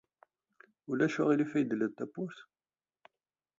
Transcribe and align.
Ulac 0.89 1.15
aɣilif 1.21 1.51
ma 1.53 1.61
tledyeḍ-d 1.69 1.95
tawwurt? 1.97 2.39